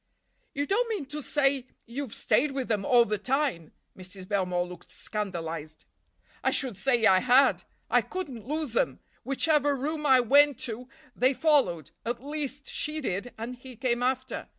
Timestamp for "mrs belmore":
3.95-4.65